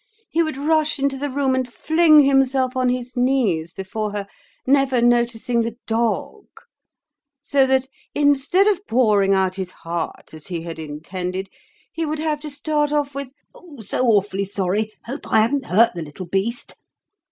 He 0.31 0.41
would 0.41 0.57
rush 0.57 0.97
into 0.97 1.15
the 1.15 1.29
room 1.29 1.53
and 1.53 1.71
fling 1.71 2.23
himself 2.23 2.75
on 2.75 2.89
his 2.89 3.15
knees 3.15 3.71
before 3.71 4.13
her, 4.13 4.25
never 4.65 4.99
noticing 4.99 5.61
the 5.61 5.75
dog, 5.85 6.47
so 7.39 7.67
that, 7.67 7.87
instead 8.15 8.65
of 8.65 8.87
pouring 8.87 9.35
out 9.35 9.57
his 9.57 9.69
heart 9.69 10.33
as 10.33 10.47
he 10.47 10.63
had 10.63 10.79
intended, 10.79 11.49
he 11.93 12.03
would 12.03 12.17
have 12.17 12.39
to 12.39 12.49
start 12.49 12.91
off 12.91 13.13
with, 13.13 13.31
'So 13.81 14.03
awfully 14.07 14.43
sorry! 14.45 14.91
Hope 15.05 15.31
I 15.31 15.39
haven't 15.41 15.65
hurt 15.65 15.93
the 15.93 16.01
little 16.01 16.25
beast? 16.25 16.73